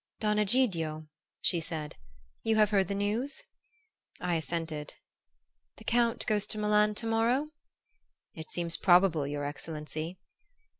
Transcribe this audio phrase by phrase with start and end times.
[0.19, 1.05] "Don Egidio,"
[1.41, 1.95] she said,
[2.41, 3.43] "you have heard the news?"
[4.19, 4.95] I assented.
[5.77, 7.49] "The Count goes to Milan to morrow?"
[8.33, 10.17] "It seems probable, your excellency."